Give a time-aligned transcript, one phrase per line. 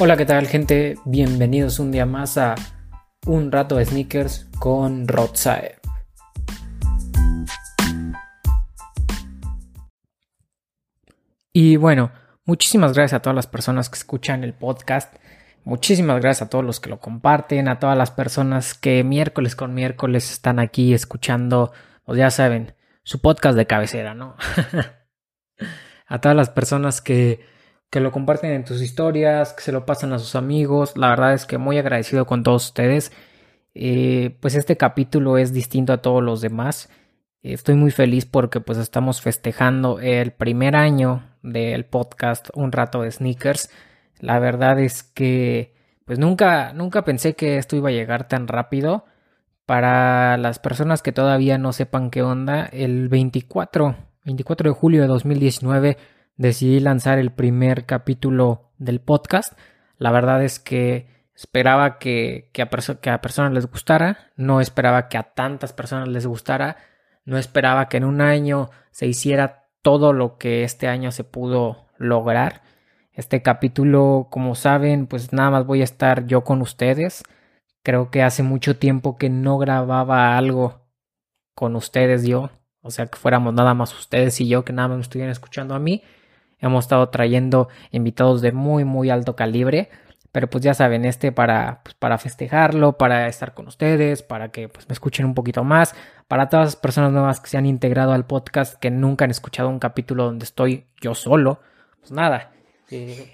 [0.00, 0.96] Hola, ¿qué tal gente?
[1.04, 2.56] Bienvenidos un día más a
[3.26, 5.76] Un rato de sneakers con Rodsae.
[11.52, 12.10] Y bueno,
[12.44, 15.14] muchísimas gracias a todas las personas que escuchan el podcast.
[15.62, 19.74] Muchísimas gracias a todos los que lo comparten, a todas las personas que miércoles con
[19.74, 21.72] miércoles están aquí escuchando,
[22.04, 22.74] pues ya saben,
[23.04, 24.34] su podcast de cabecera, ¿no?
[26.08, 27.53] a todas las personas que
[27.94, 30.96] que lo comparten en tus historias, que se lo pasan a sus amigos.
[30.96, 33.12] La verdad es que muy agradecido con todos ustedes.
[33.72, 36.88] Eh, pues este capítulo es distinto a todos los demás.
[37.44, 43.12] Estoy muy feliz porque pues estamos festejando el primer año del podcast Un rato de
[43.12, 43.70] sneakers.
[44.18, 45.72] La verdad es que
[46.04, 49.04] pues nunca nunca pensé que esto iba a llegar tan rápido.
[49.66, 55.06] Para las personas que todavía no sepan qué onda, el 24 24 de julio de
[55.06, 55.96] 2019
[56.36, 59.58] decidí lanzar el primer capítulo del podcast.
[59.98, 65.18] La verdad es que esperaba que, a, que a personas les gustara, no esperaba que
[65.18, 66.76] a tantas personas les gustara,
[67.24, 71.88] no esperaba que en un año se hiciera todo lo que este año se pudo
[71.98, 72.62] lograr.
[73.12, 77.22] Este capítulo, como saben, pues nada más voy a estar yo con ustedes.
[77.82, 80.88] Creo que hace mucho tiempo que no grababa algo
[81.54, 82.50] con ustedes yo.
[82.80, 85.74] O sea, que fuéramos nada más ustedes y yo, que nada más me estuvieran escuchando
[85.74, 86.02] a mí.
[86.64, 89.90] Hemos estado trayendo invitados de muy, muy alto calibre.
[90.32, 94.68] Pero pues ya saben, este para, pues, para festejarlo, para estar con ustedes, para que
[94.68, 95.94] pues, me escuchen un poquito más.
[96.26, 99.68] Para todas las personas nuevas que se han integrado al podcast, que nunca han escuchado
[99.68, 101.60] un capítulo donde estoy yo solo.
[102.00, 102.50] Pues nada,
[102.90, 103.30] eh,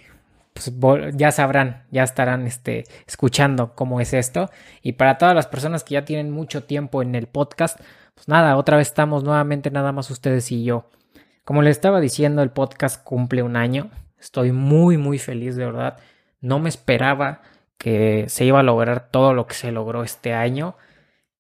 [0.53, 0.73] pues
[1.15, 4.51] ya sabrán, ya estarán este, escuchando cómo es esto.
[4.83, 7.79] Y para todas las personas que ya tienen mucho tiempo en el podcast,
[8.15, 10.91] pues nada, otra vez estamos nuevamente nada más ustedes y yo.
[11.45, 13.91] Como les estaba diciendo, el podcast cumple un año.
[14.19, 15.99] Estoy muy, muy feliz, de verdad.
[16.41, 17.43] No me esperaba
[17.79, 20.77] que se iba a lograr todo lo que se logró este año.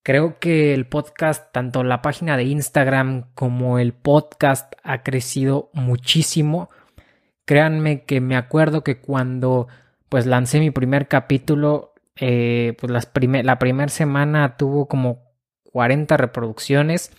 [0.02, 6.70] Creo que el podcast, tanto la página de Instagram como el podcast, ha crecido muchísimo.
[7.44, 9.68] Créanme que me acuerdo que cuando
[10.08, 13.10] pues lancé mi primer capítulo, eh, pues las
[13.44, 15.30] la primera semana tuvo como
[15.64, 17.12] 40 reproducciones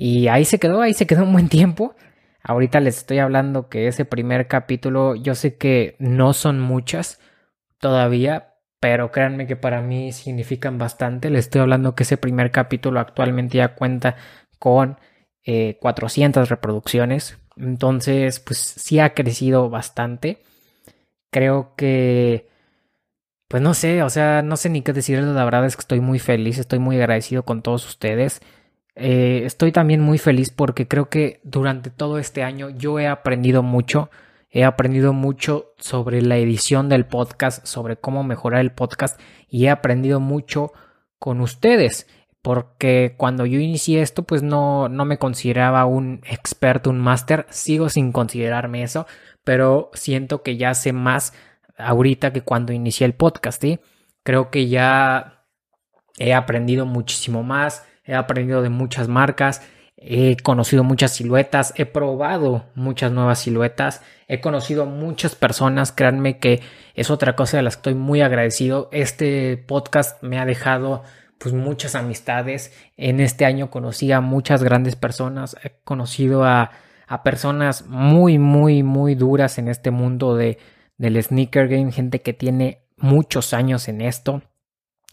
[0.00, 1.96] y ahí se quedó, ahí se quedó un buen tiempo.
[2.44, 7.18] Ahorita les estoy hablando que ese primer capítulo, yo sé que no son muchas
[7.80, 11.30] todavía, pero créanme que para mí significan bastante.
[11.30, 14.14] Les estoy hablando que ese primer capítulo actualmente ya cuenta
[14.60, 14.98] con
[15.80, 17.36] 400 eh, reproducciones.
[17.56, 20.38] Entonces, pues sí ha crecido bastante.
[21.32, 22.46] Creo que,
[23.48, 25.26] pues no sé, o sea, no sé ni qué decirles.
[25.26, 28.40] La verdad es que estoy muy feliz, estoy muy agradecido con todos ustedes.
[29.00, 33.62] Eh, estoy también muy feliz porque creo que durante todo este año yo he aprendido
[33.62, 34.10] mucho.
[34.50, 39.70] He aprendido mucho sobre la edición del podcast, sobre cómo mejorar el podcast y he
[39.70, 40.72] aprendido mucho
[41.18, 42.08] con ustedes.
[42.42, 47.46] Porque cuando yo inicié esto, pues no, no me consideraba un experto, un máster.
[47.50, 49.06] Sigo sin considerarme eso,
[49.44, 51.34] pero siento que ya sé más
[51.76, 53.62] ahorita que cuando inicié el podcast.
[54.24, 55.44] Creo que ya
[56.18, 59.62] he aprendido muchísimo más he aprendido de muchas marcas,
[59.96, 66.60] he conocido muchas siluetas, he probado muchas nuevas siluetas, he conocido muchas personas, créanme que
[66.94, 68.88] es otra cosa de las que estoy muy agradecido.
[68.92, 71.02] Este podcast me ha dejado
[71.38, 72.72] pues muchas amistades.
[72.96, 76.70] En este año conocí a muchas grandes personas, he conocido a,
[77.06, 80.58] a personas muy, muy, muy duras en este mundo de,
[80.96, 84.42] del sneaker game, gente que tiene muchos años en esto.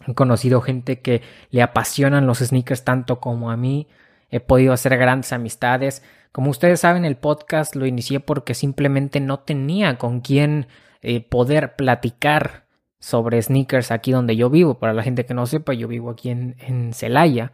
[0.07, 3.87] He conocido gente que le apasionan los sneakers tanto como a mí.
[4.29, 6.03] He podido hacer grandes amistades.
[6.31, 10.67] Como ustedes saben, el podcast lo inicié porque simplemente no tenía con quién
[11.01, 12.65] eh, poder platicar
[12.99, 14.79] sobre sneakers aquí donde yo vivo.
[14.79, 17.53] Para la gente que no sepa, yo vivo aquí en, Celaya.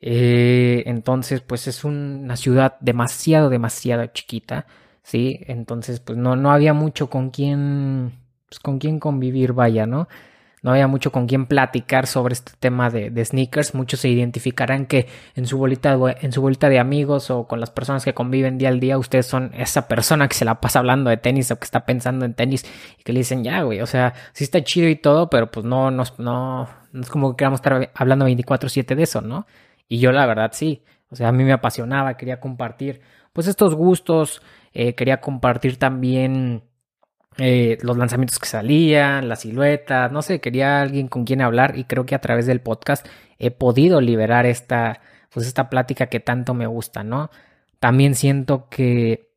[0.00, 4.66] Eh, entonces, pues es una ciudad demasiado, demasiado chiquita.
[5.02, 8.12] Sí, entonces, pues no, no había mucho con quién,
[8.48, 10.08] pues, con quién convivir, vaya, ¿no?
[10.62, 13.74] No había mucho con quien platicar sobre este tema de, sneakers.
[13.74, 18.04] Muchos se identificarán que en su bolita, en su de amigos o con las personas
[18.04, 21.16] que conviven día al día, ustedes son esa persona que se la pasa hablando de
[21.16, 22.64] tenis o que está pensando en tenis
[22.98, 25.66] y que le dicen, ya, güey, o sea, sí está chido y todo, pero pues
[25.66, 29.46] no, no, no, no es como que queramos estar hablando 24/7 de eso, ¿no?
[29.88, 33.00] Y yo la verdad sí, o sea, a mí me apasionaba, quería compartir
[33.32, 34.42] pues estos gustos,
[34.72, 36.62] eh, quería compartir también
[37.38, 41.84] eh, los lanzamientos que salían, las siluetas, no sé, quería alguien con quien hablar y
[41.84, 43.06] creo que a través del podcast
[43.38, 45.00] he podido liberar esta,
[45.30, 47.30] pues esta plática que tanto me gusta, ¿no?
[47.80, 49.30] También siento que,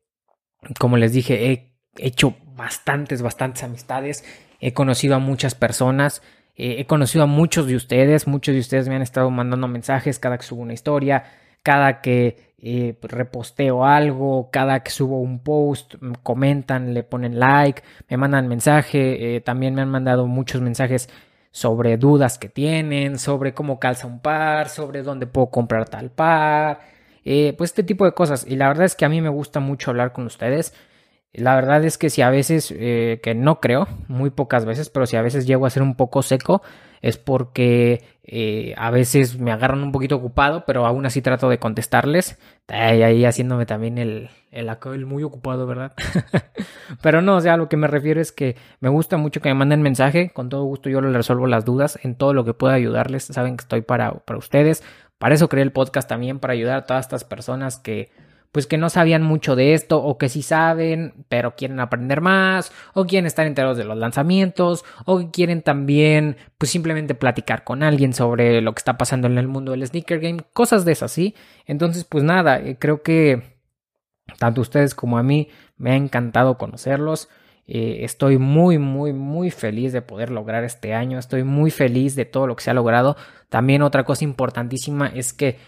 [0.78, 4.24] como les dije, he hecho bastantes, bastantes amistades.
[4.60, 6.22] he conocido a muchas personas,
[6.54, 10.18] eh, he conocido a muchos de ustedes, muchos de ustedes me han estado mandando mensajes
[10.18, 11.24] cada que subo una historia,
[11.62, 18.16] cada que eh, reposteo algo, cada que subo un post, comentan, le ponen like, me
[18.16, 21.08] mandan mensaje, también me han mandado muchos mensajes
[21.56, 26.80] sobre dudas que tienen, sobre cómo calza un par, sobre dónde puedo comprar tal par,
[27.24, 28.44] eh, pues este tipo de cosas.
[28.46, 30.74] Y la verdad es que a mí me gusta mucho hablar con ustedes.
[31.32, 35.06] La verdad es que si a veces, eh, que no creo, muy pocas veces, pero
[35.06, 36.60] si a veces llego a ser un poco seco,
[37.02, 41.58] es porque eh, a veces me agarran un poquito ocupado, pero aún así trato de
[41.58, 42.38] contestarles.
[42.68, 45.92] Ahí, ahí haciéndome también el, el, el muy ocupado, ¿verdad?
[47.02, 49.54] pero no, o sea, lo que me refiero es que me gusta mucho que me
[49.54, 50.30] manden mensaje.
[50.30, 53.24] Con todo gusto yo les resuelvo las dudas en todo lo que pueda ayudarles.
[53.24, 54.82] Saben que estoy para, para ustedes.
[55.18, 58.10] Para eso creé el podcast también, para ayudar a todas estas personas que
[58.56, 62.72] pues que no sabían mucho de esto o que sí saben, pero quieren aprender más
[62.94, 68.14] o quieren estar enterados de los lanzamientos o quieren también pues simplemente platicar con alguien
[68.14, 71.34] sobre lo que está pasando en el mundo del sneaker game, cosas de esas, ¿sí?
[71.66, 73.42] Entonces pues nada, eh, creo que
[74.38, 77.28] tanto ustedes como a mí me ha encantado conocerlos.
[77.66, 81.18] Eh, estoy muy, muy, muy feliz de poder lograr este año.
[81.18, 83.18] Estoy muy feliz de todo lo que se ha logrado.
[83.50, 85.58] También otra cosa importantísima es que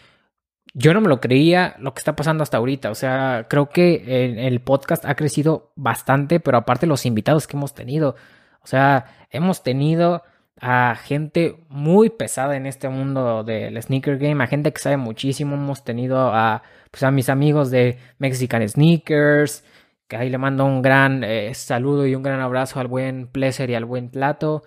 [0.79, 2.91] yo no me lo creía lo que está pasando hasta ahorita.
[2.91, 7.75] O sea, creo que el, podcast ha crecido bastante, pero aparte los invitados que hemos
[7.75, 8.15] tenido.
[8.63, 10.23] O sea, hemos tenido
[10.61, 15.57] a gente muy pesada en este mundo del sneaker game, a gente que sabe muchísimo.
[15.57, 19.65] Hemos tenido a, pues, a mis amigos de Mexican Sneakers,
[20.07, 23.73] que ahí le mando un gran eh, saludo y un gran abrazo al buen Pleasure
[23.73, 24.63] y al buen Plato,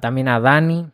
[0.00, 0.90] también a Dani,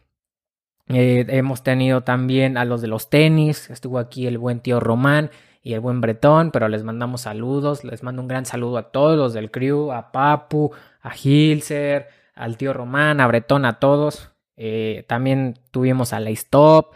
[0.94, 5.30] eh, hemos tenido también a los de los tenis, estuvo aquí el buen tío Román
[5.62, 9.16] y el buen Bretón, pero les mandamos saludos, les mando un gran saludo a todos
[9.16, 14.30] los del crew, a Papu, a Hilser, al tío Román, a Bretón, a todos.
[14.56, 16.94] Eh, también tuvimos a la Stop,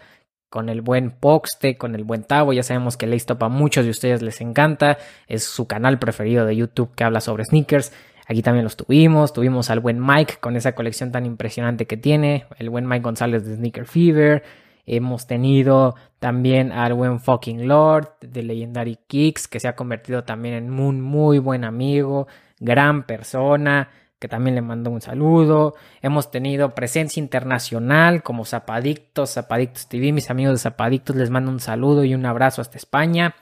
[0.48, 2.52] con el buen Poxte, con el buen Tavo.
[2.52, 4.98] Ya sabemos que Stop a muchos de ustedes les encanta.
[5.26, 7.92] Es su canal preferido de YouTube que habla sobre sneakers.
[8.26, 9.32] Aquí también los tuvimos.
[9.32, 12.46] Tuvimos al buen Mike con esa colección tan impresionante que tiene.
[12.58, 14.42] El buen Mike González de Sneaker Fever.
[14.84, 20.54] Hemos tenido también al buen Fucking Lord de Legendary Kicks, que se ha convertido también
[20.54, 22.28] en un muy buen amigo,
[22.60, 23.90] gran persona,
[24.20, 25.74] que también le mando un saludo.
[26.02, 30.12] Hemos tenido presencia internacional como Zapadictos, Zapadictos TV.
[30.12, 33.34] Mis amigos de Zapadictos les mando un saludo y un abrazo hasta España.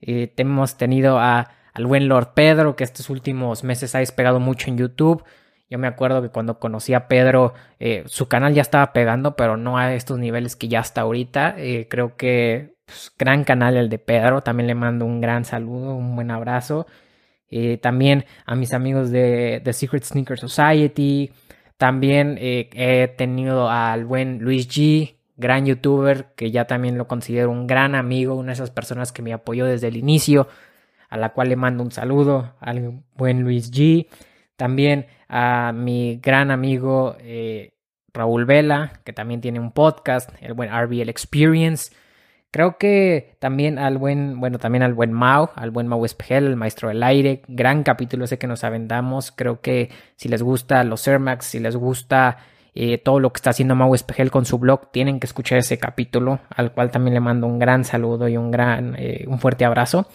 [0.00, 4.68] Eh, hemos tenido a al buen Lord Pedro, que estos últimos meses ha despegado mucho
[4.68, 5.24] en YouTube.
[5.70, 9.56] Yo me acuerdo que cuando conocí a Pedro, eh, su canal ya estaba pegando, pero
[9.56, 11.54] no a estos niveles que ya está ahorita.
[11.56, 14.42] Eh, creo que pues, gran canal el de Pedro.
[14.42, 16.86] También le mando un gran saludo, un buen abrazo.
[17.48, 21.32] Eh, también a mis amigos de The Secret Sneaker Society.
[21.78, 27.66] También he tenido al buen Luis G, gran youtuber, que ya también lo considero un
[27.66, 30.46] gran amigo, una de esas personas que me apoyó desde el inicio
[31.12, 34.08] a la cual le mando un saludo al buen Luis G.
[34.56, 37.74] También a mi gran amigo eh,
[38.14, 41.94] Raúl Vela, que también tiene un podcast, el buen RBL Experience.
[42.50, 46.56] Creo que también al buen, bueno, también al buen Mao, al buen Mau Espejel, el
[46.56, 47.42] maestro del aire.
[47.46, 49.32] Gran capítulo ese que nos aventamos.
[49.32, 52.38] Creo que si les gusta los Air Max, si les gusta
[52.74, 55.76] eh, todo lo que está haciendo Mau Espejel con su blog, tienen que escuchar ese
[55.76, 59.66] capítulo, al cual también le mando un gran saludo y un gran, eh, un fuerte
[59.66, 60.08] abrazo.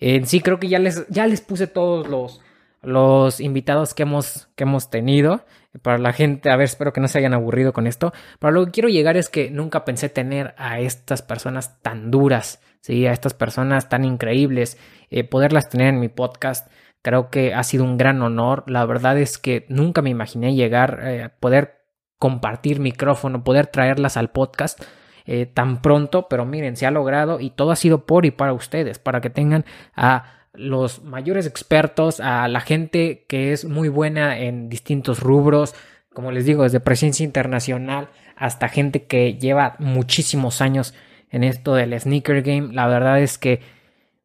[0.00, 2.40] En sí, creo que ya les, ya les puse todos los,
[2.82, 5.44] los invitados que hemos, que hemos tenido.
[5.82, 8.12] Para la gente, a ver, espero que no se hayan aburrido con esto.
[8.38, 12.60] Pero lo que quiero llegar es que nunca pensé tener a estas personas tan duras,
[12.80, 13.06] ¿sí?
[13.06, 14.78] A estas personas tan increíbles.
[15.10, 16.70] Eh, poderlas tener en mi podcast,
[17.02, 18.64] creo que ha sido un gran honor.
[18.66, 21.84] La verdad es que nunca me imaginé llegar a eh, poder
[22.18, 24.82] compartir micrófono, poder traerlas al podcast.
[25.26, 28.52] Eh, tan pronto, pero miren, se ha logrado y todo ha sido por y para
[28.52, 29.64] ustedes, para que tengan
[29.96, 35.74] a los mayores expertos, a la gente que es muy buena en distintos rubros,
[36.12, 40.94] como les digo, desde presencia internacional hasta gente que lleva muchísimos años
[41.30, 42.72] en esto del sneaker game.
[42.72, 43.60] La verdad es que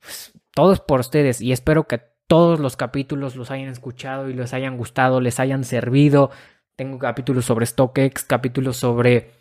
[0.01, 4.33] pues, todo es por ustedes y espero que todos los capítulos los hayan escuchado y
[4.33, 6.29] les hayan gustado, les hayan servido.
[6.75, 9.38] Tengo capítulos sobre StockX, capítulos sobre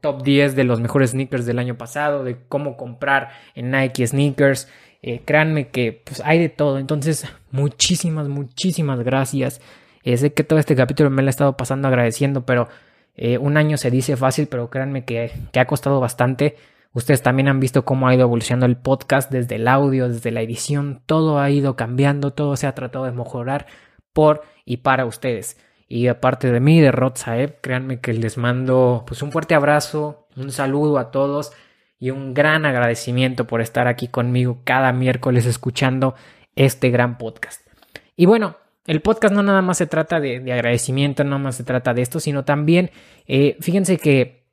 [0.00, 4.68] top 10 de los mejores sneakers del año pasado, de cómo comprar en Nike sneakers.
[5.02, 6.78] Eh, créanme que pues, hay de todo.
[6.78, 9.60] Entonces, muchísimas, muchísimas gracias.
[10.02, 12.68] Eh, sé que todo este capítulo me lo he estado pasando agradeciendo, pero
[13.16, 16.56] eh, un año se dice fácil, pero créanme que, que ha costado bastante.
[16.92, 20.42] Ustedes también han visto cómo ha ido evolucionando el podcast desde el audio, desde la
[20.42, 21.02] edición.
[21.06, 23.66] Todo ha ido cambiando, todo se ha tratado de mejorar
[24.12, 25.56] por y para ustedes.
[25.92, 30.28] Y aparte de mí, de Rod Saeb, créanme que les mando pues un fuerte abrazo,
[30.36, 31.50] un saludo a todos
[31.98, 36.14] y un gran agradecimiento por estar aquí conmigo cada miércoles escuchando
[36.54, 37.66] este gran podcast.
[38.14, 38.56] Y bueno,
[38.86, 42.02] el podcast no nada más se trata de, agradecimiento, no nada más se trata de
[42.02, 42.92] esto, sino también,
[43.26, 44.46] eh, fíjense que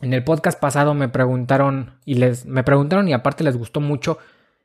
[0.00, 4.18] en el podcast pasado me preguntaron y les me preguntaron y aparte les gustó mucho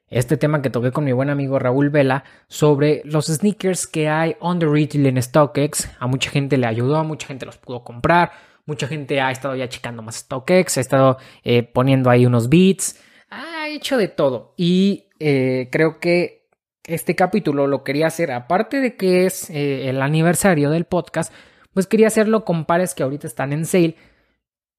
[0.09, 4.35] este tema que toqué con mi buen amigo Raúl Vela sobre los sneakers que hay
[4.39, 5.89] on the retail en StockX.
[5.99, 8.31] A mucha gente le ayudó, a mucha gente los pudo comprar,
[8.65, 13.01] mucha gente ha estado ya checando más StockX, ha estado eh, poniendo ahí unos beats,
[13.29, 14.53] ha hecho de todo.
[14.55, 16.47] Y eh, creo que
[16.85, 21.33] este capítulo lo quería hacer, aparte de que es eh, el aniversario del podcast,
[21.73, 23.97] pues quería hacerlo con pares que ahorita están en sale,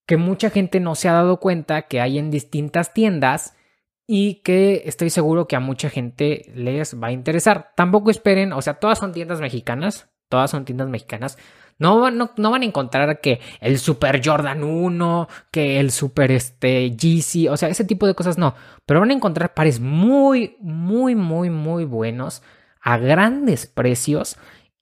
[0.07, 3.58] que mucha gente no se ha dado cuenta que hay en distintas tiendas
[4.11, 7.73] y que estoy seguro que a mucha gente les va a interesar.
[7.77, 11.37] Tampoco esperen, o sea, todas son tiendas mexicanas, todas son tiendas mexicanas.
[11.79, 16.88] No, no, no van a encontrar que el Super Jordan 1, que el Super este,
[16.97, 18.55] GC, o sea, ese tipo de cosas no.
[18.87, 22.43] Pero van a encontrar pares muy, muy, muy, muy buenos
[22.81, 24.38] a grandes precios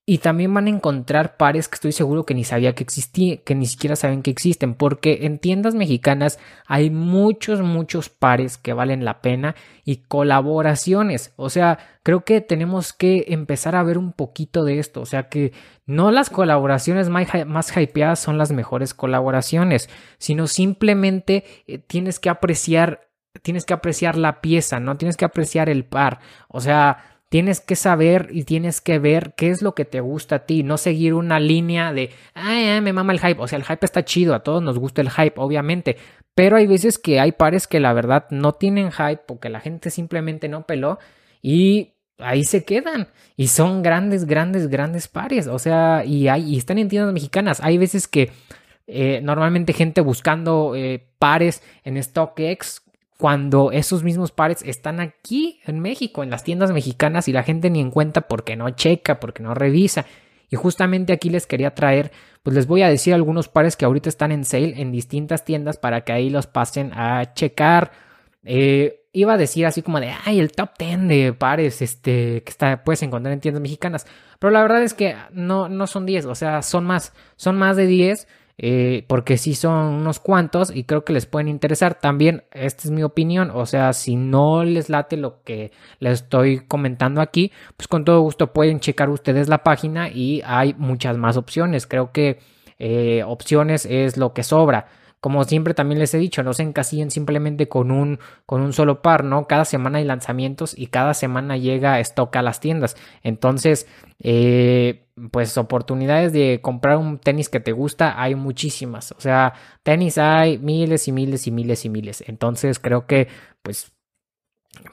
[0.09, 3.57] y también van a encontrar pares que estoy seguro que ni sabía que existían, que
[3.57, 9.05] ni siquiera saben que existen, porque en tiendas mexicanas hay muchos, muchos pares que valen
[9.05, 11.33] la pena y colaboraciones.
[11.35, 15.01] O sea, creo que tenemos que empezar a ver un poquito de esto.
[15.01, 15.53] O sea, que
[15.87, 23.09] no las colaboraciones más, hypeadas son las mejores colaboraciones, sino simplemente eh, tienes que apreciar,
[23.43, 24.97] tienes que apreciar la pieza, ¿no?
[24.99, 26.21] Tienes que apreciar el par.
[26.47, 30.37] O sea, Tienes que saber y tienes que ver qué es lo que te gusta
[30.37, 33.39] a ti, no seguir una línea de, ay, me mama el hype.
[33.43, 35.99] O sea, el hype está chido, a todos nos gusta el hype, obviamente.
[36.35, 39.91] Pero hay veces que hay pares que la verdad no tienen hype porque la gente
[39.91, 40.99] simplemente no peló
[41.43, 43.09] y ahí se quedan.
[43.37, 45.47] Y son grandes, grandes, grandes pares.
[45.47, 47.61] O sea, y, hay, y están en tiendas mexicanas.
[47.63, 48.31] Hay veces que
[48.87, 52.81] eh, normalmente gente buscando eh, pares en StockX
[53.17, 57.71] cuando esos mismos pares están aquí en México, en las tiendas mexicanas y la gente
[57.71, 60.05] ni en cuenta porque no checa, porque no revisa.
[60.51, 64.09] Y justamente aquí les quería traer, pues les voy a decir algunos pares que ahorita
[64.09, 67.91] están en sale en distintas tiendas para que ahí los pasen a checar.
[68.45, 72.51] Eh, iba a decir así como de, ay, el top 10 de pares este, que
[72.51, 74.07] está, puedes encontrar en tiendas mexicanas.
[74.39, 77.77] Pero la verdad es que no, no son 10, o sea, son más, son más
[77.77, 78.29] de 10.
[78.59, 81.99] Eh, porque sí son unos cuantos y creo que les pueden interesar.
[82.01, 86.61] También, esta es mi opinión, o sea, si no les late lo que les estoy
[86.61, 91.37] comentando aquí, pues con todo gusto pueden checar ustedes la página y hay muchas más
[91.37, 91.87] opciones.
[91.87, 92.39] Creo que
[92.79, 94.87] eh, opciones es lo que sobra.
[95.21, 99.03] Como siempre también les he dicho, no se encasillen simplemente con un, con un solo
[99.03, 99.47] par, ¿no?
[99.49, 102.97] Cada semana hay lanzamientos y cada semana llega stock a las tiendas.
[103.23, 103.89] Entonces,
[104.21, 109.13] eh, pues oportunidades de comprar un tenis que te gusta hay muchísimas.
[109.13, 112.25] O sea, tenis hay miles y miles y miles y miles.
[112.27, 113.29] Entonces, creo que,
[113.63, 113.93] pues,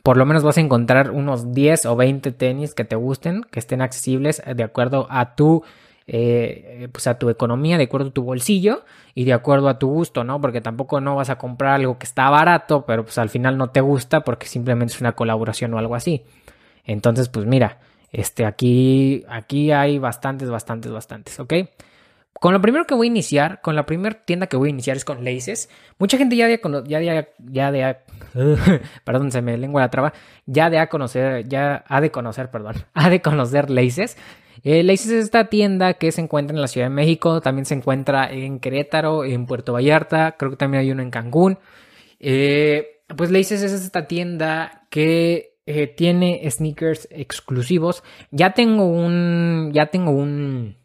[0.02, 3.60] por lo menos vas a encontrar unos 10 o 20 tenis que te gusten, que
[3.60, 5.64] estén accesibles de acuerdo a tu
[6.06, 8.84] eh, pues a tu economía, de acuerdo a tu bolsillo
[9.16, 10.42] y de acuerdo a tu gusto, ¿no?
[10.42, 13.70] Porque tampoco no vas a comprar algo que está barato, pero pues al final no
[13.70, 16.24] te gusta porque simplemente es una colaboración o algo así.
[16.86, 17.80] Entonces, pues mira,
[18.14, 21.54] este aquí, aquí hay bastantes, bastantes, bastantes, ¿ok?
[22.44, 24.98] Con lo primero que voy a iniciar, con la primera tienda que voy a iniciar
[24.98, 25.70] es con Laces.
[25.98, 27.98] Mucha gente ya de, ya de, ya de,
[29.04, 30.14] perdón, se me lengua la traba,
[30.46, 34.18] ya de a conocer, ya ha de conocer, perdón, ha de conocer Laces.
[34.64, 37.74] Eh, Laces es esta tienda que se encuentra en la Ciudad de México, también se
[37.74, 41.60] encuentra en Querétaro, en Puerto Vallarta, creo que también hay uno en Cancún.
[42.20, 48.04] Eh, pues Laces es esta tienda que eh, tiene sneakers exclusivos.
[48.32, 50.78] Ya tengo un, ya tengo un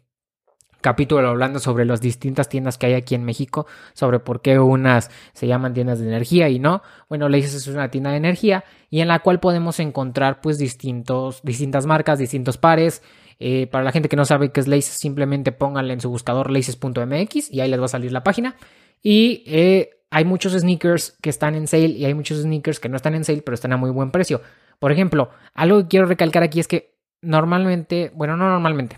[0.81, 5.11] capítulo hablando sobre las distintas tiendas que hay aquí en México, sobre por qué unas
[5.33, 6.81] se llaman tiendas de energía y no.
[7.09, 11.41] Bueno, Laces es una tienda de energía y en la cual podemos encontrar pues distintos,
[11.43, 13.03] distintas marcas, distintos pares.
[13.41, 16.51] Eh, para la gente que no sabe qué es Laces, simplemente pónganle en su buscador
[16.51, 18.55] laces.mx y ahí les va a salir la página.
[19.01, 22.95] Y eh, hay muchos sneakers que están en sale y hay muchos sneakers que no
[22.95, 24.41] están en sale, pero están a muy buen precio.
[24.79, 28.97] Por ejemplo, algo que quiero recalcar aquí es que normalmente, bueno, no normalmente,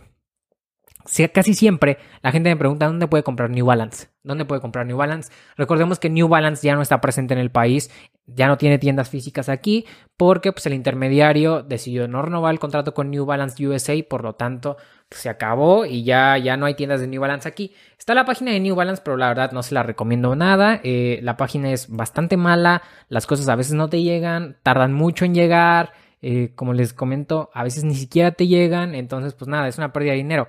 [1.33, 4.09] casi siempre la gente me pregunta dónde puede comprar New Balance.
[4.23, 5.31] ¿Dónde puede comprar New Balance?
[5.57, 7.89] Recordemos que New Balance ya no está presente en el país,
[8.27, 12.93] ya no tiene tiendas físicas aquí porque pues, el intermediario decidió no renovar el contrato
[12.93, 14.77] con New Balance USA, por lo tanto
[15.11, 17.73] se acabó y ya, ya no hay tiendas de New Balance aquí.
[17.97, 20.79] Está la página de New Balance, pero la verdad no se la recomiendo nada.
[20.83, 25.25] Eh, la página es bastante mala, las cosas a veces no te llegan, tardan mucho
[25.25, 25.93] en llegar.
[26.23, 29.91] Eh, como les comento, a veces ni siquiera te llegan, entonces pues nada, es una
[29.91, 30.47] pérdida de dinero.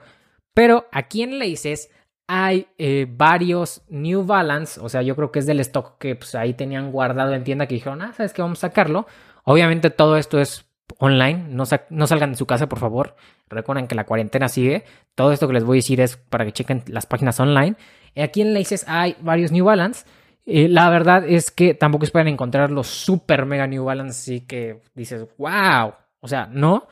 [0.52, 1.90] Pero aquí en Laces
[2.26, 6.34] hay eh, varios New Balance, o sea, yo creo que es del stock que pues,
[6.34, 8.42] ahí tenían guardado en tienda que dijeron, ah, ¿sabes qué?
[8.42, 9.06] Vamos a sacarlo.
[9.44, 10.66] Obviamente todo esto es
[11.04, 13.16] online, no, no salgan de su casa, por favor.
[13.48, 14.84] Recuerden que la cuarentena sigue.
[15.16, 17.74] Todo esto que les voy a decir es para que chequen las páginas online.
[18.16, 20.04] Aquí en Laces hay varios New Balance.
[20.46, 24.80] Eh, la verdad es que tampoco esperan encontrar los super mega New Balance, así que
[24.94, 25.94] dices, wow.
[26.20, 26.86] O sea, no,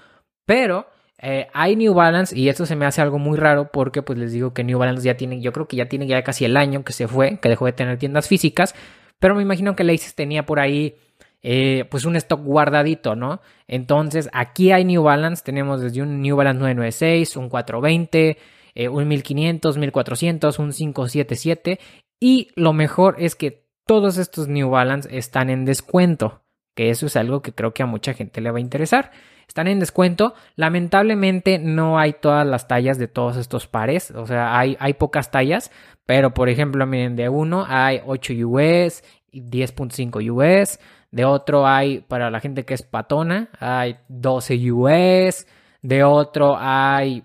[0.44, 0.88] pero
[1.18, 4.32] eh, hay New Balance y esto se me hace algo muy raro porque pues les
[4.32, 6.82] digo que New Balance ya tiene, yo creo que ya tiene ya casi el año
[6.82, 8.74] que se fue, que dejó de tener tiendas físicas,
[9.20, 10.96] pero me imagino que Laces tenía por ahí
[11.42, 13.40] eh, pues un stock guardadito, ¿no?
[13.66, 18.38] Entonces aquí hay New Balance, tenemos desde un New Balance 996, un 420,
[18.74, 21.80] eh, un 1500, 1400, un 577
[22.20, 26.42] y lo mejor es que todos estos New Balance están en descuento,
[26.74, 29.10] que eso es algo que creo que a mucha gente le va a interesar
[29.50, 30.34] están en descuento.
[30.56, 35.30] Lamentablemente no hay todas las tallas de todos estos pares, o sea, hay, hay pocas
[35.30, 35.70] tallas,
[36.06, 40.80] pero por ejemplo, miren, de uno hay 8 US y 10.5 US,
[41.10, 45.46] de otro hay, para la gente que es patona, hay 12 US,
[45.82, 47.24] de otro hay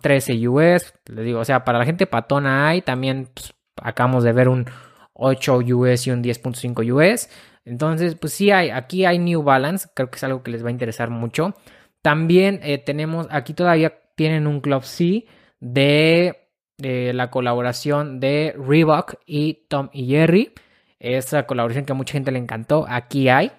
[0.00, 4.24] 13 um, US, les digo, o sea, para la gente patona hay, también pues, acabamos
[4.24, 4.66] de ver un
[5.14, 7.28] 8 US y un 10.5 US.
[7.64, 10.68] Entonces, pues sí hay, aquí hay New Balance, creo que es algo que les va
[10.68, 11.54] a interesar mucho.
[12.02, 15.24] También eh, tenemos, aquí todavía tienen un Club C
[15.60, 16.40] de,
[16.78, 20.52] la colaboración de Reebok y Tom y Jerry.
[20.98, 23.52] Esa colaboración que a mucha gente le encantó, aquí hay.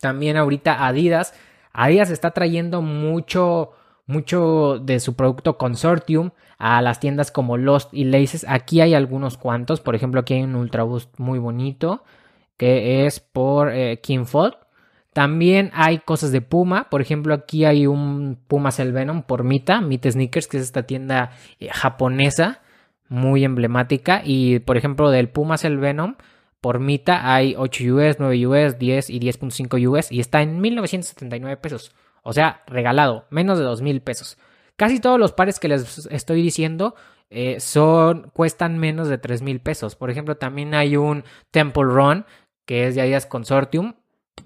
[0.00, 1.34] También ahorita Adidas.
[1.72, 3.72] Adidas está trayendo mucho,
[4.06, 8.44] mucho de su producto Consortium a las tiendas como Lost y Laces.
[8.48, 9.80] Aquí hay algunos cuantos.
[9.80, 12.02] Por ejemplo, aquí hay un Ultra Boost muy bonito
[12.56, 14.00] que es por eh,
[15.12, 20.10] También hay cosas de Puma, por ejemplo aquí hay un Puma Venom por Mita, Mita
[20.10, 22.60] Sneakers, que es esta tienda eh, japonesa
[23.08, 26.16] muy emblemática y por ejemplo del Puma Venom
[26.60, 31.58] por Mita hay 8 US, 9 US, 10 y 10.5 US y está en 1979
[31.58, 34.38] pesos, o sea, regalado, menos de 2000 pesos.
[34.76, 36.94] Casi todos los pares que les estoy diciendo
[37.30, 39.94] eh, son cuestan menos de 3000 pesos.
[39.94, 42.24] Por ejemplo, también hay un Temple Run
[42.64, 43.94] que es de Adidas Consortium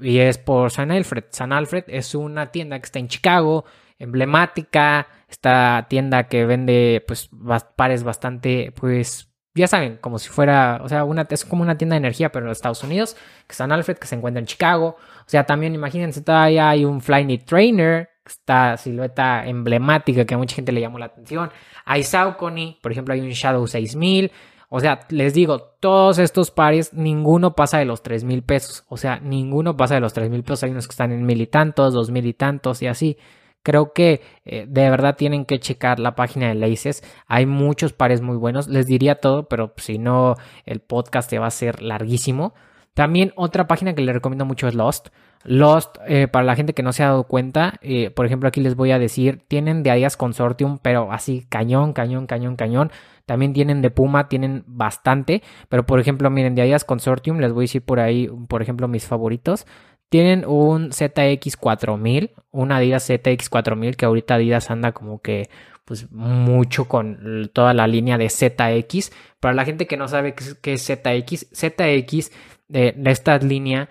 [0.00, 1.24] y es por San Alfred.
[1.30, 3.64] San Alfred es una tienda que está en Chicago,
[3.98, 7.30] emblemática, esta tienda que vende pues
[7.76, 11.94] pares bastante pues ya saben, como si fuera, o sea, una, es como una tienda
[11.94, 14.96] de energía, pero en Estados Unidos, que San Alfred, que se encuentra en Chicago.
[15.20, 20.56] O sea, también imagínense, todavía hay un Flyknit Trainer, esta silueta emblemática que a mucha
[20.56, 21.50] gente le llamó la atención.
[21.84, 24.30] Hay Saucony, por ejemplo, hay un Shadow 6000.
[24.70, 28.84] O sea, les digo, todos estos pares, ninguno pasa de los tres mil pesos.
[28.88, 30.64] O sea, ninguno pasa de los tres mil pesos.
[30.64, 33.16] Hay unos que están en mil y tantos, dos mil y tantos y así.
[33.62, 37.02] Creo que eh, de verdad tienen que checar la página de Laces.
[37.26, 38.68] Hay muchos pares muy buenos.
[38.68, 42.54] Les diría todo, pero si no, el podcast te va a ser larguísimo.
[42.94, 45.08] También otra página que les recomiendo mucho es Lost.
[45.44, 48.60] Lost, eh, para la gente que no se ha dado cuenta, eh, por ejemplo, aquí
[48.60, 52.90] les voy a decir, tienen de Adidas Consortium, pero así cañón, cañón, cañón, cañón.
[53.24, 55.42] También tienen de Puma, tienen bastante.
[55.68, 58.88] Pero por ejemplo, miren, de Adidas Consortium, les voy a decir por ahí, por ejemplo,
[58.88, 59.66] mis favoritos.
[60.08, 65.50] Tienen un ZX4000, un Adidas ZX4000 que ahorita Adidas anda como que
[65.84, 69.10] pues mucho con toda la línea de ZX.
[69.40, 72.30] Para la gente que no sabe qué es, ZX, ZX
[72.68, 73.88] de, esta línea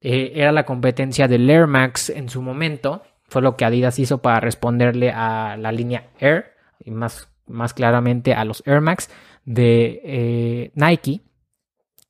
[0.00, 3.02] eh, era la competencia del Air Max en su momento.
[3.28, 8.34] Fue lo que Adidas hizo para responderle a la línea Air y más más claramente
[8.34, 9.10] a los Air Max
[9.44, 11.20] de eh, Nike.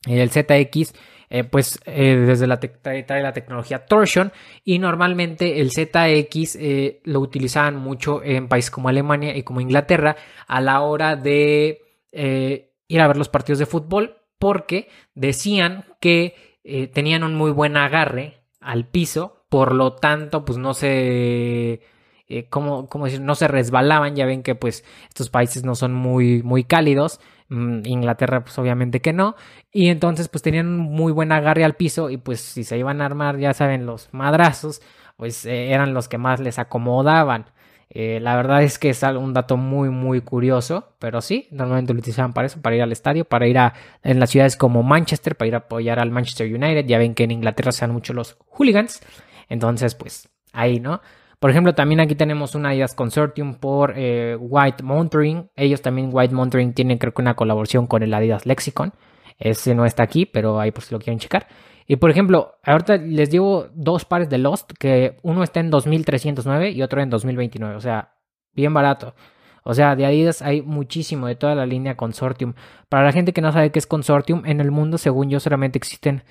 [0.06, 0.94] El ZX,
[1.30, 4.32] eh, pues eh, desde la trae, la tecnología Torsion
[4.64, 6.58] y normalmente el ZX
[7.04, 13.00] lo utilizaban mucho en países como Alemania y como Inglaterra a la hora de ir
[13.00, 16.58] a ver los partidos de fútbol porque decían que
[16.92, 21.82] tenían un muy buen agarre al piso, por lo tanto pues no se
[22.30, 26.42] eh, como, decir, no se resbalaban, ya ven que pues estos países no son muy,
[26.42, 29.34] muy cálidos, Inglaterra pues obviamente que no,
[29.72, 33.06] y entonces pues tenían muy buen agarre al piso y pues si se iban a
[33.06, 34.82] armar, ya saben, los madrazos,
[35.16, 37.46] pues eh, eran los que más les acomodaban.
[37.90, 42.00] Eh, la verdad es que es un dato muy, muy curioso, pero sí, normalmente lo
[42.00, 45.36] utilizaban para eso, para ir al estadio, para ir a en las ciudades como Manchester,
[45.36, 46.84] para ir a apoyar al Manchester United.
[46.86, 49.00] Ya ven que en Inglaterra se dan mucho los hooligans,
[49.48, 51.00] entonces, pues ahí, ¿no?
[51.38, 55.50] Por ejemplo, también aquí tenemos una Adidas Consortium por eh, White Mountain.
[55.54, 58.92] Ellos también, White Mountain, tienen creo que una colaboración con el Adidas Lexicon.
[59.38, 61.46] Ese no está aquí, pero ahí por si lo quieren checar.
[61.86, 66.70] Y por ejemplo, ahorita les llevo dos pares de Lost, que uno está en 2309
[66.70, 67.76] y otro en 2029.
[67.76, 68.14] O sea,
[68.52, 69.14] bien barato.
[69.62, 72.54] O sea, de Adidas hay muchísimo de toda la línea Consortium.
[72.88, 75.78] Para la gente que no sabe qué es Consortium, en el mundo, según yo, solamente
[75.78, 76.24] existen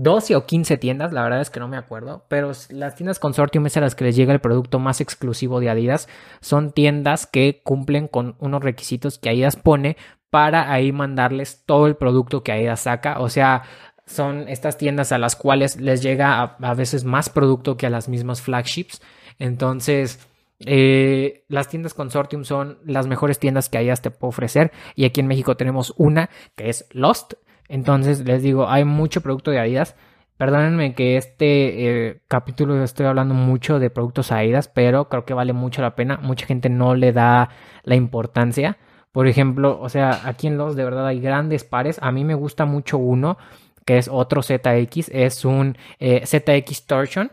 [0.00, 3.66] 12 o 15 tiendas, la verdad es que no me acuerdo, pero las tiendas Consortium
[3.66, 6.08] es a las que les llega el producto más exclusivo de Adidas.
[6.40, 9.96] Son tiendas que cumplen con unos requisitos que Adidas pone
[10.30, 13.18] para ahí mandarles todo el producto que Adidas saca.
[13.18, 13.64] O sea,
[14.06, 18.08] son estas tiendas a las cuales les llega a, veces más producto que a las
[18.08, 19.02] mismas flagships.
[19.40, 20.20] Entonces,
[20.60, 24.70] eh, las tiendas Consortium son las mejores tiendas que Adidas te puede ofrecer.
[24.94, 27.34] Y aquí en México tenemos una que es Lost
[27.68, 29.94] entonces, les digo, hay mucho producto de Adidas.
[30.38, 35.52] Perdónenme que este eh, capítulo estoy hablando mucho de productos Adidas, pero creo que vale
[35.52, 36.18] mucho la pena.
[36.22, 37.50] Mucha gente no le da
[37.82, 38.78] la importancia.
[39.12, 41.98] Por ejemplo, o sea, aquí en los de verdad hay grandes pares.
[42.02, 43.36] A mí me gusta mucho uno,
[43.84, 45.08] que es otro ZX.
[45.10, 47.32] Es un eh, ZX Torsion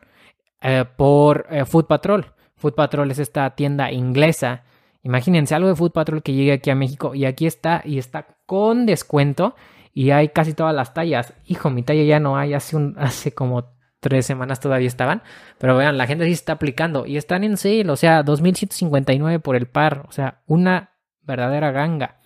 [0.61, 2.25] eh, por Food Patrol.
[2.57, 4.63] Food Patrol es esta tienda inglesa.
[5.03, 8.25] Imagínense algo de Food Patrol que llegue aquí a México y aquí está y está
[8.47, 9.55] con descuento
[9.95, 11.34] y hay casi todas las tallas.
[11.47, 15.23] Hijo, mi talla ya no hay, hace, un, hace como tres semanas todavía estaban,
[15.58, 19.55] pero vean, la gente sí está aplicando y están en sale, o sea, 2159 por
[19.55, 22.17] el par, o sea, una verdadera ganga.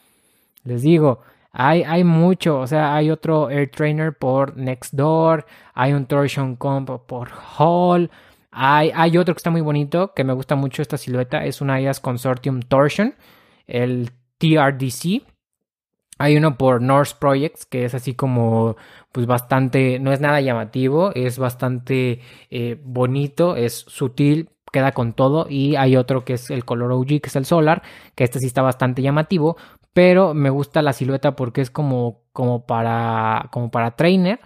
[0.64, 6.08] Les digo, hay, hay mucho, o sea, hay otro Air Trainer por Nextdoor, hay un
[6.08, 8.10] Torsion Comp por Hall,
[8.52, 11.80] hay, hay otro que está muy bonito, que me gusta mucho esta silueta, es una
[11.80, 13.14] IAS Consortium Torsion,
[13.68, 15.22] el TRDC,
[16.20, 18.76] hay uno por Norse Projects que es así como,
[19.12, 22.20] pues bastante, no es nada llamativo, es bastante
[22.52, 25.48] eh, bonito, es sutil, queda con todo.
[25.50, 27.82] Y hay otro que es el color OG, que es el Solar,
[28.16, 29.58] que este sí está bastante llamativo,
[29.94, 34.40] pero me gusta la silueta porque es como, como, para, como para trainer.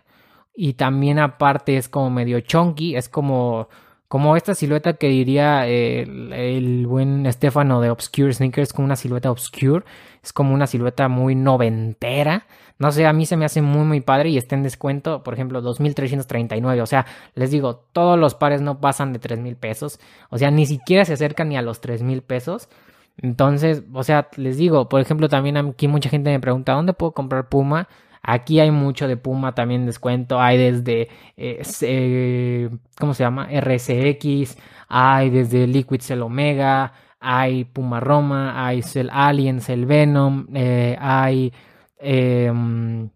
[0.56, 3.70] Y también aparte es como medio chunky, es como
[4.13, 9.84] como esta silueta que diría el, buen Estefano de Obscure Sneakers, como una silueta obscure,
[10.21, 12.45] es como una silueta muy noventera.
[12.78, 15.34] No sé, a mí se me hace muy muy padre y está en descuento, por
[15.34, 16.84] ejemplo, 2.339.
[16.84, 19.99] O sea, les digo, todos los pares no pasan de 3.000 pesos.
[20.30, 22.69] O sea, ni siquiera se acercan ni a los 3.000 pesos.
[23.17, 27.13] Entonces, o sea, les digo, por ejemplo, también aquí mucha gente me pregunta, ¿dónde puedo
[27.13, 27.88] comprar Puma?
[28.26, 30.40] Aquí hay mucho de Puma también descuento.
[30.40, 33.50] Hay desde, eh, ¿cómo se llama?
[33.52, 34.58] RSX.
[34.88, 36.94] Hay desde Liquid Cell Omega.
[37.20, 38.66] Hay Puma Roma.
[38.66, 40.48] Hay Cell Aliens, el Venom.
[40.56, 41.52] Eh, hay,
[42.00, 43.10] em,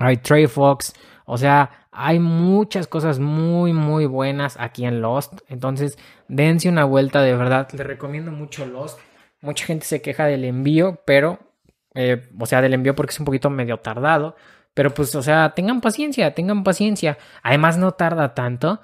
[0.00, 0.94] hay Trey Fox.
[1.26, 5.42] O sea, hay muchas cosas muy, muy buenas aquí en Lost.
[5.48, 7.68] Entonces, dense una vuelta de verdad.
[7.72, 8.98] Les recomiendo mucho Lost.
[9.40, 11.38] Mucha gente se queja del envío, pero
[11.94, 14.36] eh, o sea, del envío porque es un poquito medio tardado.
[14.74, 17.18] Pero pues, o sea, tengan paciencia, tengan paciencia.
[17.42, 18.80] Además, no tarda tanto.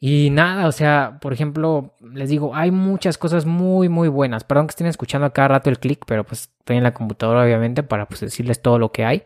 [0.00, 4.44] Y nada, o sea, por ejemplo, les digo, hay muchas cosas muy, muy buenas.
[4.44, 7.42] Perdón que estén escuchando a cada rato el clic, pero pues estoy en la computadora,
[7.44, 9.22] obviamente, para pues decirles todo lo que hay.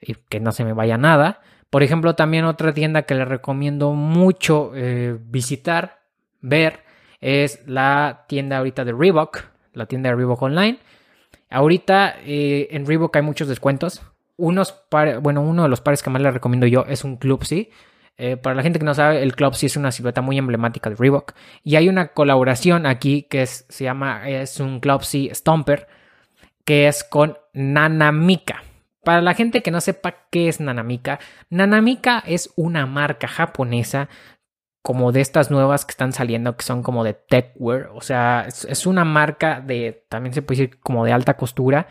[0.00, 1.40] Y que no se me vaya nada.
[1.70, 6.00] Por ejemplo, también otra tienda que les recomiendo mucho eh, visitar,
[6.40, 6.80] ver,
[7.20, 10.78] es la tienda ahorita de Reebok, la tienda de Reebok Online.
[11.50, 14.02] Ahorita eh, en Reebok hay muchos descuentos.
[14.36, 14.74] Unos
[15.20, 17.70] bueno, uno de los pares que más les recomiendo yo es un Club C.
[18.16, 20.88] Eh, para la gente que no sabe, el Club C es una silueta muy emblemática
[20.88, 21.32] de Reebok.
[21.64, 25.88] Y hay una colaboración aquí que se llama, es un Club C Stomper,
[26.64, 28.62] que es con Nanamika.
[29.02, 34.08] Para la gente que no sepa qué es Nanamika, Nanamika es una marca japonesa
[34.82, 37.90] como de estas nuevas que están saliendo, que son como de techwear.
[37.94, 41.88] O sea, es, una marca de, también se puede decir como de alta costura,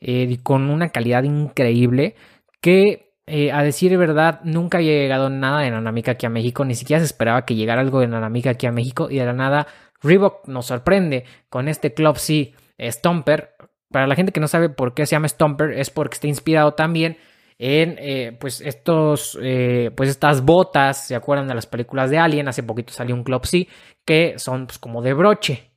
[0.00, 2.16] eh, con una calidad increíble,
[2.60, 6.74] que eh, a decir verdad, nunca había llegado nada de Nanamica aquí a México, ni
[6.74, 9.66] siquiera se esperaba que llegara algo de Nanamica aquí a México, y de la nada
[10.02, 13.54] Reebok nos sorprende con este Club C Stomper.
[13.90, 16.74] Para la gente que no sabe por qué se llama Stomper, es porque está inspirado
[16.74, 17.18] también
[17.62, 22.48] en eh, pues estos eh, pues estas botas se acuerdan de las películas de Alien
[22.48, 23.68] hace poquito salió un Club C
[24.06, 25.70] que son pues como de broche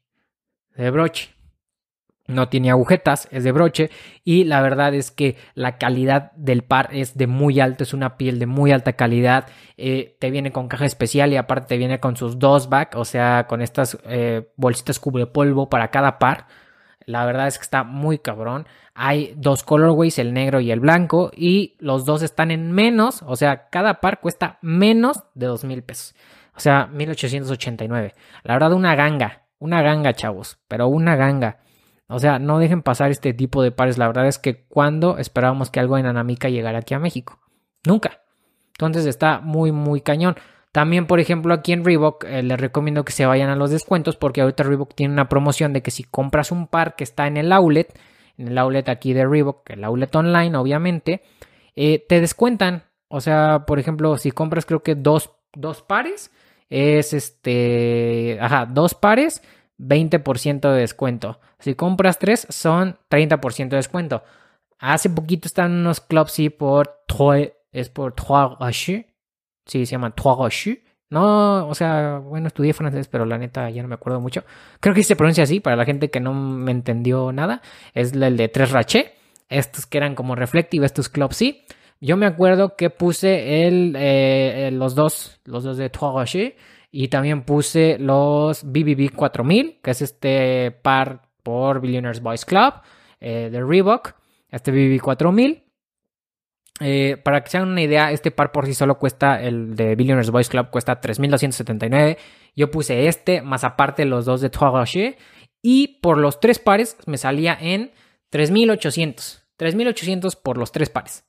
[0.77, 1.31] de broche
[2.25, 3.91] no tiene agujetas, es de broche
[4.23, 8.15] y la verdad es que la calidad del par es de muy alto, es una
[8.15, 11.99] piel de muy alta calidad, eh, te viene con caja especial y aparte te viene
[11.99, 13.97] con sus dos back, o sea, con estas
[14.55, 16.47] bolsitas cubre polvo para cada par.
[17.05, 18.67] La verdad es que está muy cabrón.
[18.93, 23.35] Hay dos colorways, el negro y el blanco, y los dos están en menos, o
[23.35, 26.15] sea, cada par cuesta menos de dos mil pesos.
[26.55, 28.13] O sea, 1889.
[28.43, 31.59] La verdad, una ganga, una ganga, chavos, pero una ganga.
[32.07, 33.97] O sea, no dejen pasar este tipo de pares.
[33.97, 37.39] La verdad es que cuando esperábamos que algo en Anamica llegara aquí a México.
[37.85, 38.21] Nunca.
[38.73, 40.35] Entonces está muy, muy cañón.
[40.73, 44.17] También, por ejemplo, aquí en Reebok eh, les recomiendo que se vayan a los descuentos
[44.17, 47.37] porque ahorita Reebok tiene una promoción de que si compras un par que está en
[47.37, 47.95] el outlet,
[48.39, 51.21] en el outlet aquí de Reebok, el outlet online, obviamente,
[51.75, 52.85] eh, te descuentan.
[53.07, 56.31] O sea, por ejemplo, si compras creo que dos, dos pares,
[56.71, 59.43] es este, ajá, dos pares,
[59.77, 61.39] 20% de descuento.
[61.59, 64.23] Si compras tres, son 30% de descuento.
[64.79, 67.03] Hace poquito están unos clubs, sí, por
[67.71, 68.57] es por Trois
[69.65, 70.69] Sí, se llama Trois
[71.09, 74.43] No, o sea, bueno, estudié francés, pero la neta ya no me acuerdo mucho.
[74.79, 77.61] Creo que se pronuncia así, para la gente que no me entendió nada.
[77.93, 79.13] Es el de Tres Raché.
[79.49, 81.65] Estos que eran como Reflective, estos clubs, sí.
[82.01, 86.35] Yo me acuerdo que puse el, eh, los dos, los dos de Trois
[86.91, 92.73] y también puse los BBB 4000, que es este par por Billionaires Boys Club
[93.19, 94.13] eh, de Reebok,
[94.49, 95.63] este BBB 4000.
[96.79, 99.95] Eh, para que se hagan una idea, este par por sí solo cuesta, el de
[99.95, 102.17] Billionaires Boys Club cuesta 3.279.
[102.55, 104.95] Yo puse este, más aparte los dos de Trois
[105.61, 107.91] Y por los tres pares me salía en
[108.31, 109.43] 3.800.
[109.57, 111.25] 3.800 por los tres pares.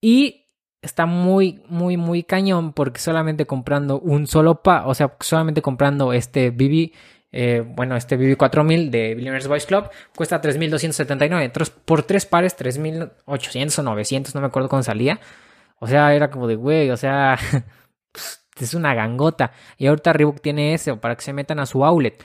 [0.00, 0.46] Y
[0.82, 6.12] está muy, muy, muy cañón porque solamente comprando un solo pa, o sea, solamente comprando
[6.12, 6.92] este BB,
[7.32, 11.42] eh, bueno, este BB 4000 de Billionaires Boys Club cuesta 3.279.
[11.42, 15.20] Entonces, por tres pares, 3.800 o 900, no me acuerdo cómo salía.
[15.78, 17.38] O sea, era como de, güey, o sea,
[18.60, 19.52] es una gangota.
[19.76, 22.24] Y ahorita Reebok tiene eso para que se metan a su outlet.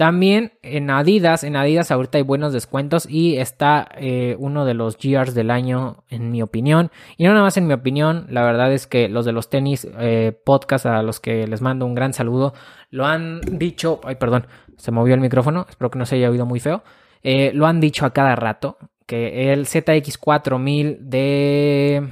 [0.00, 4.96] También en Adidas, en Adidas ahorita hay buenos descuentos y está eh, uno de los
[4.96, 6.90] GRs del año en mi opinión.
[7.18, 9.86] Y no nada más en mi opinión, la verdad es que los de los tenis
[9.98, 12.54] eh, podcast a los que les mando un gran saludo,
[12.88, 14.46] lo han dicho, ay perdón,
[14.78, 16.82] se movió el micrófono, espero que no se haya oído muy feo,
[17.22, 22.08] eh, lo han dicho a cada rato, que el ZX4000 de,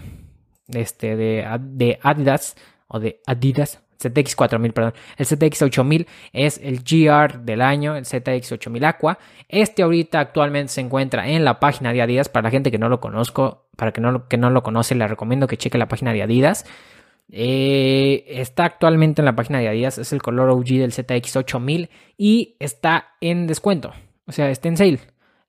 [0.75, 2.55] este, de, de Adidas
[2.87, 4.95] o de Adidas ZX4000, perdón.
[5.17, 9.19] El ZX8000 es el GR del año, el ZX8000 Aqua.
[9.49, 12.29] Este ahorita actualmente se encuentra en la página de Adidas.
[12.29, 15.07] Para la gente que no lo conozco, para que no, que no lo conoce, le
[15.07, 16.65] recomiendo que cheque la página de Adidas.
[17.31, 22.57] Eh, está actualmente en la página de Adidas, es el color OG del ZX8000 y
[22.59, 23.93] está en descuento.
[24.27, 25.01] O sea, está en sale.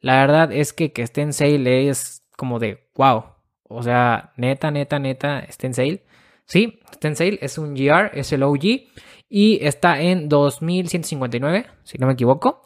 [0.02, 3.26] La verdad es que que esté en sale es como de wow.
[3.64, 6.04] O sea, neta, neta, neta, está en sale.
[6.50, 8.64] Sí, está en sale, es un GR, es el OG
[9.30, 12.64] y está en 2159, si no me equivoco.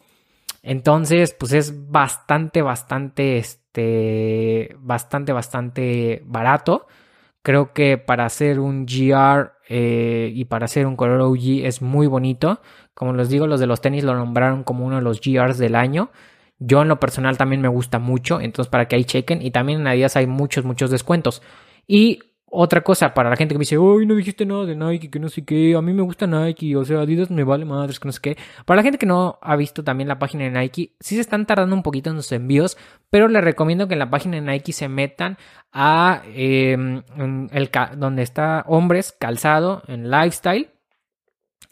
[0.62, 6.88] Entonces, pues es bastante, bastante, este, bastante, bastante barato.
[7.42, 12.08] Creo que para hacer un GR eh, y para hacer un color OG es muy
[12.08, 12.62] bonito.
[12.94, 15.76] Como les digo, los de los tenis lo nombraron como uno de los GRs del
[15.76, 16.10] año.
[16.58, 19.42] Yo en lo personal también me gusta mucho, entonces para que ahí chequen.
[19.42, 21.42] Y también en Adidas hay muchos, muchos descuentos.
[21.86, 22.22] Y
[22.56, 25.20] otra cosa para la gente que me dice, uy, no dijiste nada de Nike, que
[25.20, 28.08] no sé qué, a mí me gusta Nike, o sea, Adidas me vale madres, que
[28.08, 28.38] no sé qué.
[28.66, 31.48] Para la gente que no ha visto también la página de Nike, sí se están
[31.48, 32.78] tardando un poquito en sus envíos,
[33.10, 35.38] pero les recomiendo que en la página de Nike se metan
[35.72, 37.02] a em,
[37.52, 40.70] el, donde está hombres, calzado, en lifestyle.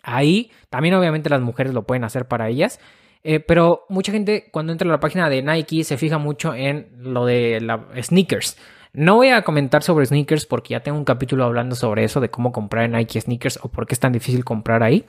[0.01, 2.79] Ahí también obviamente las mujeres lo pueden hacer para ellas.
[3.23, 6.89] Eh, pero mucha gente cuando entra a la página de Nike se fija mucho en
[6.97, 8.57] lo de las sneakers.
[8.93, 12.29] No voy a comentar sobre sneakers porque ya tengo un capítulo hablando sobre eso, de
[12.29, 15.05] cómo comprar en Nike sneakers o por qué es tan difícil comprar ahí,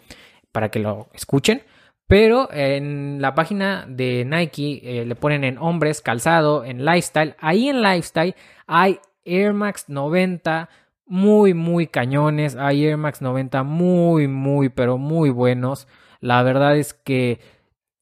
[0.53, 1.63] para que lo escuchen.
[2.07, 7.35] Pero en la página de Nike eh, le ponen en hombres, calzado, en lifestyle.
[7.41, 8.35] Ahí en lifestyle
[8.67, 10.69] hay Air Max 90
[11.07, 12.57] muy, muy cañones.
[12.57, 15.89] Hay Air Max 90 muy, muy, pero muy buenos.
[16.21, 17.41] La verdad es que,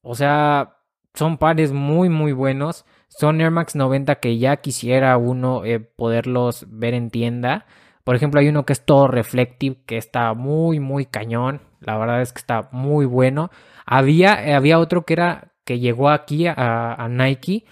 [0.01, 0.77] o sea,
[1.13, 2.85] son pares muy, muy buenos.
[3.17, 7.65] Son Air Max 90 que ya quisiera uno eh, poderlos ver en tienda.
[8.05, 11.61] Por ejemplo, hay uno que es todo reflective, que está muy, muy cañón.
[11.81, 13.51] La verdad es que está muy bueno.
[13.85, 17.65] Había, eh, había otro que era que llegó aquí a, Nike,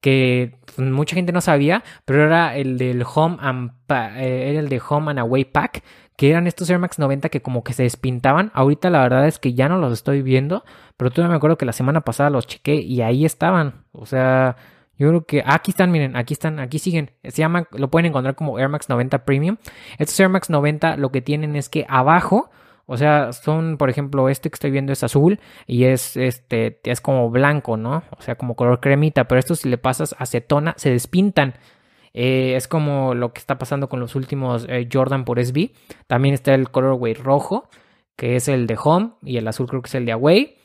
[0.00, 4.82] que mucha gente no sabía, pero era el del Home and eh, era el de
[4.88, 5.84] Home and Away Pack,
[6.16, 8.50] que eran estos Air Max 90 que como que se despintaban.
[8.54, 10.64] Ahorita la verdad es que ya no los estoy viendo,
[10.96, 13.84] pero todavía me acuerdo que la semana pasada los chequé y ahí estaban.
[13.92, 14.56] O sea,
[14.98, 17.12] yo creo que aquí están, miren, aquí están, aquí siguen.
[17.22, 19.56] Se llama, lo pueden encontrar como Air Max 90 Premium.
[19.98, 22.50] Estos Air Max 90 lo que tienen es que abajo,
[22.86, 27.00] o sea, son, por ejemplo, este que estoy viendo es azul y es este es
[27.00, 28.02] como blanco, ¿no?
[28.18, 31.54] O sea, como color cremita, pero esto si le pasas acetona se despintan.
[32.12, 35.70] Eh, es como lo que está pasando con los últimos eh, Jordan por SB.
[36.08, 37.68] También está el colorway rojo,
[38.16, 40.57] que es el de Home, y el azul creo que es el de Away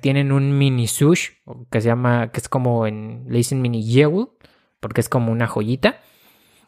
[0.00, 1.30] tienen un mini sush,
[1.70, 4.28] que se llama, que es como en, le dicen mini jewel,
[4.80, 6.00] porque es como una joyita.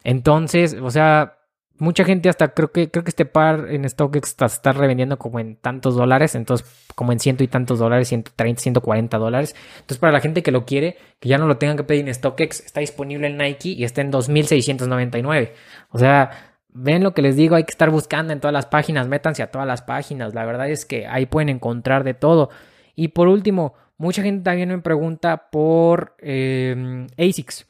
[0.02, 1.38] Entonces, o sea,
[1.78, 5.40] mucha gente hasta creo que creo que este par en StockX está, está revendiendo como
[5.40, 9.56] en tantos dólares, entonces como en ciento y tantos dólares, 130, 140 dólares.
[9.76, 12.14] Entonces para la gente que lo quiere, que ya no lo tengan que pedir en
[12.14, 15.54] StockX, está disponible en Nike y está en 2699.
[15.90, 19.06] O sea, Ven lo que les digo, hay que estar buscando en todas las páginas,
[19.06, 22.50] métanse a todas las páginas, la verdad es que ahí pueden encontrar de todo.
[22.94, 27.66] Y por último, mucha gente también me pregunta por eh, ASICS.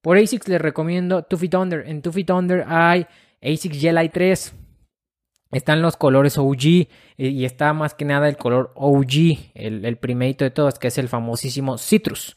[0.00, 1.86] Por ASICS les recomiendo Two Feet Under.
[1.86, 3.06] En Two Feet Under hay
[3.42, 4.54] ASICS Jelly 3.
[5.52, 9.96] Están los colores OG eh, y está más que nada el color OG, el, el
[9.96, 12.36] primerito de todos, que es el famosísimo Citrus.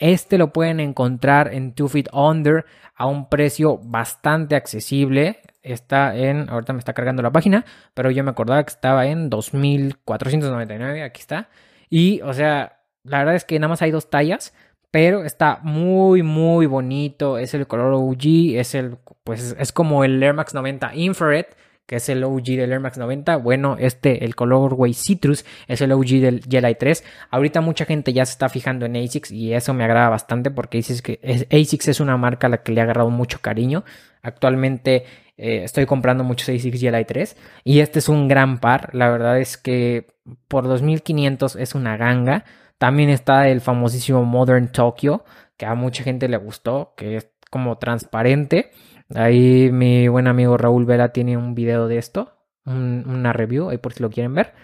[0.00, 2.64] Este lo pueden encontrar en Two Feet Under
[2.94, 5.40] a un precio bastante accesible.
[5.62, 9.28] Está en, ahorita me está cargando la página, pero yo me acordaba que estaba en
[9.28, 11.50] 2499, aquí está.
[11.90, 14.54] Y, o sea, la verdad es que nada más hay dos tallas,
[14.90, 17.36] pero está muy, muy bonito.
[17.36, 21.46] Es el color OG, es el, pues es como el Air Max 90 Infrared
[21.90, 23.38] que es el OG del Air Max 90.
[23.38, 27.02] Bueno, este, el colorway Citrus, es el OG del Jedi 3.
[27.32, 30.78] Ahorita mucha gente ya se está fijando en ASICS y eso me agrada bastante porque
[30.78, 33.82] ASICS, que ASICS es una marca a la que le ha agarrado mucho cariño.
[34.22, 35.02] Actualmente
[35.36, 38.94] eh, estoy comprando muchos ASICS Jedi 3 y este es un gran par.
[38.94, 40.06] La verdad es que
[40.48, 42.44] por 2500 es una ganga.
[42.78, 45.24] También está el famosísimo Modern Tokyo,
[45.56, 48.70] que a mucha gente le gustó, que es como transparente.
[49.14, 52.32] Ahí mi buen amigo Raúl Vela tiene un video de esto,
[52.64, 54.54] una review, ahí por si lo quieren ver.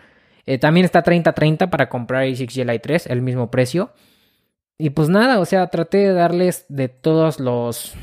[0.47, 3.91] Eh, también está 30-30 para comprar A6 GLI 3, el mismo precio.
[4.79, 7.95] Y pues nada, o sea, traté de darles de todos los...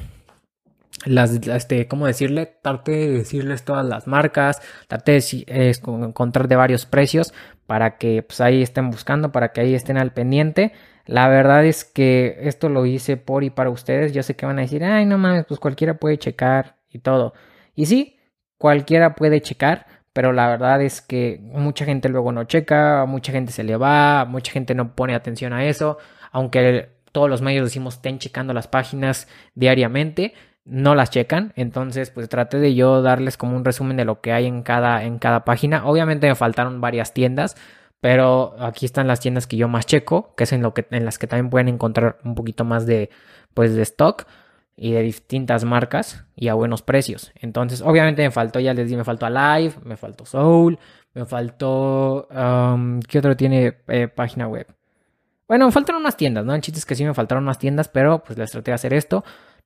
[1.05, 2.57] Las, este, ¿cómo decirle?
[2.61, 7.33] Traté de decirles todas las marcas, traté de encontrar de varios precios
[7.65, 10.73] para que pues ahí estén buscando, para que ahí estén al pendiente.
[11.05, 14.13] La verdad es que esto lo hice por y para ustedes.
[14.13, 17.33] Yo sé que van a decir, ay, no mames, pues cualquiera puede checar y todo.
[17.75, 18.19] Y sí,
[18.57, 23.51] cualquiera puede checar, pero la verdad es que mucha gente luego no checa, mucha gente
[23.51, 25.97] se le va, mucha gente no pone atención a eso,
[26.31, 30.33] aunque todos los medios decimos estén checando las páginas diariamente,
[30.65, 34.31] no las checan, entonces pues traté de yo darles como un resumen de lo que
[34.31, 35.85] hay en cada, en cada página.
[35.85, 37.55] Obviamente me faltaron varias tiendas,
[37.99, 41.05] pero aquí están las tiendas que yo más checo, que es en, lo que, en
[41.05, 43.09] las que también pueden encontrar un poquito más de,
[43.53, 44.25] pues, de stock
[44.75, 47.31] y de distintas marcas y a buenos precios.
[47.35, 50.79] Entonces, obviamente me faltó, ya les di, me faltó Alive, me faltó Soul,
[51.13, 52.27] me faltó...
[52.29, 54.67] Um, ¿Qué otro tiene eh, página web?
[55.47, 56.55] Bueno, me faltaron unas tiendas, ¿no?
[56.55, 58.93] El chiste es que sí me faltaron unas tiendas, pero pues les traté de hacer
[58.93, 59.23] esto.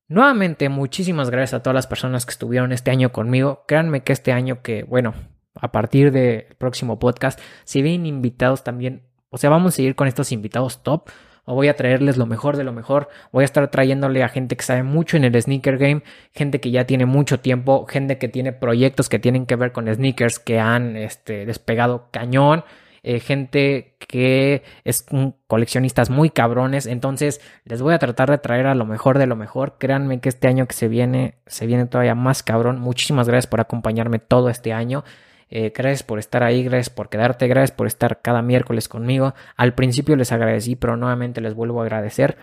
[0.09, 3.65] Nuevamente, muchísimas gracias a todas las personas que estuvieron este año conmigo.
[3.67, 5.13] Créanme que este año que, bueno,
[5.53, 10.07] a partir del próximo podcast, si vienen invitados también, o sea, vamos a seguir con
[10.07, 11.09] estos invitados top.
[11.49, 13.07] O voy a traerles lo mejor de lo mejor.
[13.31, 16.71] Voy a estar trayéndole a gente que sabe mucho en el sneaker game, gente que
[16.71, 20.59] ya tiene mucho tiempo, gente que tiene proyectos que tienen que ver con sneakers que
[20.59, 22.65] han este, despegado cañón.
[23.03, 25.05] Eh, gente que es
[25.47, 26.85] coleccionistas muy cabrones.
[26.85, 29.77] Entonces, les voy a tratar de traer a lo mejor de lo mejor.
[29.77, 32.79] Créanme que este año que se viene, se viene todavía más cabrón.
[32.79, 35.03] Muchísimas gracias por acompañarme todo este año.
[35.49, 39.33] Eh, gracias por estar ahí, gracias por quedarte, gracias por estar cada miércoles conmigo.
[39.55, 42.37] Al principio les agradecí, pero nuevamente les vuelvo a agradecer.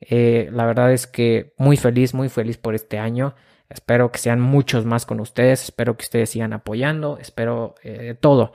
[0.00, 3.34] Eh, la verdad es que muy feliz, muy feliz por este año.
[3.68, 5.64] Espero que sean muchos más con ustedes.
[5.64, 7.18] Espero que ustedes sigan apoyando.
[7.18, 8.52] Espero eh, todo.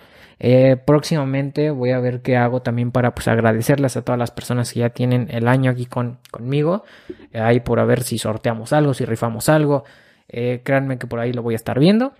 [0.86, 4.80] próximamente voy a ver qué hago también para pues, agradecerles a todas las personas que
[4.82, 6.84] ya tienen el año aquí con, conmigo.
[7.34, 9.84] ahí por a ver si sorteamos algo, si rifamos algo.
[10.28, 12.14] créanme que por ahí lo voy a estar viendo.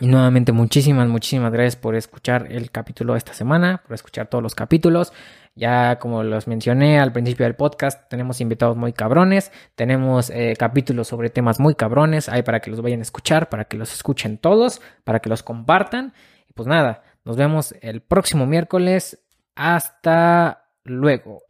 [0.00, 4.42] Y nuevamente muchísimas, muchísimas gracias por escuchar el capítulo de esta semana, por escuchar todos
[4.42, 5.12] los capítulos.
[5.54, 11.06] Ya como los mencioné al principio del podcast, tenemos invitados muy cabrones, tenemos eh, capítulos
[11.06, 14.38] sobre temas muy cabrones, hay para que los vayan a escuchar, para que los escuchen
[14.38, 16.12] todos, para que los compartan.
[16.48, 19.20] Y pues nada, nos vemos el próximo miércoles.
[19.54, 21.42] Hasta luego.